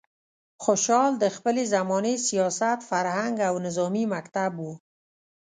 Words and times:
خوشحال 0.63 1.11
د 1.23 1.25
خپلې 1.35 1.63
زمانې 1.73 2.13
سیاست، 2.27 2.79
فرهنګ 2.89 3.35
او 3.47 3.55
نظامي 3.65 4.03
مکتب 4.13 4.51
و. 4.57 4.67